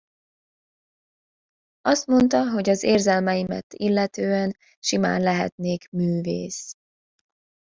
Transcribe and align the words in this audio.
Azt 1.81 2.07
mondta, 2.07 2.49
hogy 2.49 2.69
az 2.69 2.83
érzelmeimet 2.83 3.73
illetően 3.73 4.55
simán 4.79 5.21
lehetnék 5.21 5.89
művész. 5.89 6.73